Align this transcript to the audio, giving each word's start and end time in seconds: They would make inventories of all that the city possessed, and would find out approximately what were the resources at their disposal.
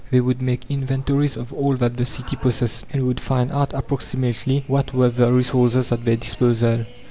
They 0.09 0.19
would 0.19 0.41
make 0.41 0.65
inventories 0.67 1.37
of 1.37 1.53
all 1.53 1.75
that 1.77 1.95
the 1.95 2.07
city 2.07 2.35
possessed, 2.35 2.87
and 2.91 3.05
would 3.05 3.19
find 3.19 3.51
out 3.51 3.71
approximately 3.71 4.63
what 4.65 4.95
were 4.95 5.09
the 5.09 5.31
resources 5.31 5.91
at 5.91 6.05
their 6.05 6.15
disposal. 6.17 6.85